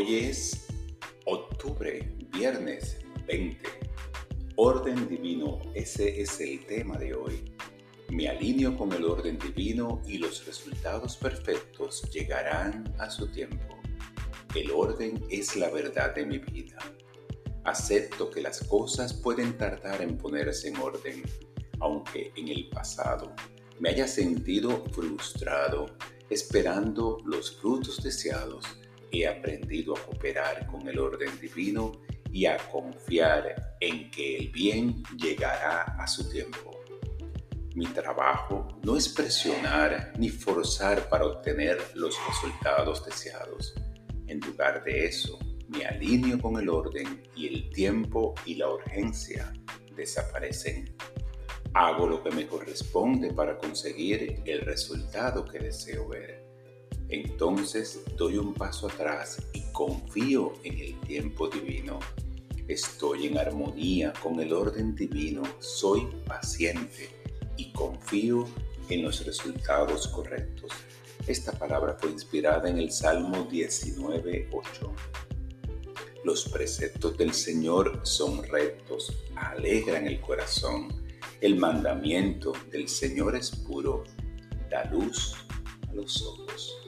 Hoy 0.00 0.14
es 0.14 0.68
octubre, 1.24 2.08
viernes 2.30 2.98
20. 3.26 3.68
Orden 4.54 5.08
divino, 5.08 5.60
ese 5.74 6.20
es 6.20 6.40
el 6.40 6.64
tema 6.66 6.96
de 6.96 7.14
hoy. 7.14 7.52
Me 8.08 8.28
alineo 8.28 8.76
con 8.78 8.92
el 8.92 9.04
orden 9.04 9.40
divino 9.40 10.00
y 10.06 10.18
los 10.18 10.46
resultados 10.46 11.16
perfectos 11.16 12.08
llegarán 12.12 12.94
a 13.00 13.10
su 13.10 13.26
tiempo. 13.26 13.76
El 14.54 14.70
orden 14.70 15.20
es 15.30 15.56
la 15.56 15.68
verdad 15.68 16.14
de 16.14 16.26
mi 16.26 16.38
vida. 16.38 16.78
Acepto 17.64 18.30
que 18.30 18.40
las 18.40 18.62
cosas 18.68 19.12
pueden 19.12 19.58
tardar 19.58 20.00
en 20.00 20.16
ponerse 20.16 20.68
en 20.68 20.76
orden, 20.76 21.24
aunque 21.80 22.30
en 22.36 22.46
el 22.46 22.68
pasado 22.68 23.34
me 23.80 23.88
haya 23.88 24.06
sentido 24.06 24.84
frustrado 24.92 25.86
esperando 26.30 27.18
los 27.24 27.56
frutos 27.56 28.00
deseados 28.00 28.64
he 29.12 29.26
aprendido 29.26 29.96
a 29.96 30.02
cooperar 30.04 30.66
con 30.66 30.86
el 30.88 30.98
orden 30.98 31.38
divino 31.40 31.92
y 32.30 32.46
a 32.46 32.56
confiar 32.70 33.76
en 33.80 34.10
que 34.10 34.36
el 34.36 34.48
bien 34.50 35.02
llegará 35.16 35.82
a 35.98 36.06
su 36.06 36.28
tiempo. 36.28 36.78
Mi 37.74 37.86
trabajo 37.86 38.66
no 38.82 38.96
es 38.96 39.08
presionar 39.08 40.12
ni 40.18 40.30
forzar 40.30 41.08
para 41.08 41.26
obtener 41.26 41.78
los 41.94 42.16
resultados 42.26 43.04
deseados. 43.04 43.74
En 44.26 44.40
lugar 44.40 44.82
de 44.84 45.06
eso, 45.06 45.38
me 45.68 45.86
alineo 45.86 46.40
con 46.40 46.58
el 46.58 46.68
orden 46.68 47.22
y 47.36 47.46
el 47.46 47.70
tiempo 47.70 48.34
y 48.44 48.56
la 48.56 48.68
urgencia 48.68 49.52
desaparecen. 49.94 50.94
Hago 51.74 52.06
lo 52.06 52.22
que 52.22 52.30
me 52.30 52.46
corresponde 52.46 53.32
para 53.32 53.58
conseguir 53.58 54.42
el 54.44 54.62
resultado 54.62 55.44
que 55.44 55.58
deseo 55.58 56.08
ver 56.08 56.48
entonces 57.08 58.02
doy 58.16 58.36
un 58.36 58.54
paso 58.54 58.88
atrás 58.88 59.42
y 59.52 59.62
confío 59.72 60.52
en 60.64 60.78
el 60.78 61.00
tiempo 61.00 61.48
divino. 61.48 61.98
Estoy 62.66 63.26
en 63.26 63.38
armonía 63.38 64.12
con 64.22 64.40
el 64.40 64.52
orden 64.52 64.94
divino, 64.94 65.42
soy 65.58 66.06
paciente 66.26 67.10
y 67.56 67.72
confío 67.72 68.46
en 68.90 69.02
los 69.02 69.24
resultados 69.24 70.08
correctos. 70.08 70.72
Esta 71.26 71.52
palabra 71.52 71.96
fue 71.98 72.10
inspirada 72.10 72.68
en 72.68 72.78
el 72.78 72.90
Salmo 72.90 73.48
19.8. 73.48 74.90
Los 76.24 76.48
preceptos 76.48 77.16
del 77.16 77.32
Señor 77.32 78.00
son 78.02 78.42
rectos, 78.44 79.14
alegran 79.36 80.06
el 80.06 80.20
corazón. 80.20 80.88
El 81.40 81.56
mandamiento 81.56 82.52
del 82.70 82.88
Señor 82.88 83.36
es 83.36 83.50
puro, 83.50 84.04
da 84.70 84.84
luz 84.86 85.34
a 85.88 85.94
los 85.94 86.20
ojos. 86.22 86.78